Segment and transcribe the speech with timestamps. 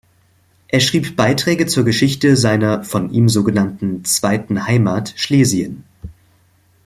[0.67, 5.83] Er schrieb Beiträge zur Geschichte seiner von ihm so genannten „zweiten Heimat“ Schlesien.